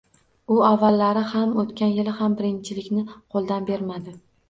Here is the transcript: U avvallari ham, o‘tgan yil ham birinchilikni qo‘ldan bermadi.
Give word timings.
U 0.55 0.55
avvallari 0.69 1.23
ham, 1.35 1.53
o‘tgan 1.65 1.95
yil 1.99 2.11
ham 2.23 2.41
birinchilikni 2.43 3.07
qo‘ldan 3.15 3.73
bermadi. 3.73 4.21